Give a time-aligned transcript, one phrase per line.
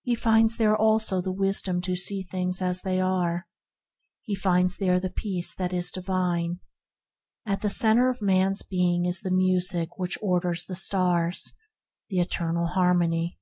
[0.00, 3.46] He finds there Wisdom to see things as they are.
[4.22, 6.60] He finds there the Peace that is divine.
[7.44, 10.64] At the centre of man's being is THE DIVINE CENTRE 89 the Music that orders
[10.64, 11.52] the stars—
[12.08, 13.38] the Eternal Harmony.